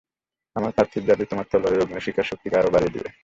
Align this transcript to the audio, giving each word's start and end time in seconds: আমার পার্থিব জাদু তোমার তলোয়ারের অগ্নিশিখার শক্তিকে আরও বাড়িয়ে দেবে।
আমার 0.55 0.71
পার্থিব 0.77 1.03
জাদু 1.07 1.23
তোমার 1.31 1.47
তলোয়ারের 1.51 1.83
অগ্নিশিখার 1.83 2.29
শক্তিকে 2.29 2.59
আরও 2.59 2.73
বাড়িয়ে 2.73 2.93
দেবে। 2.95 3.09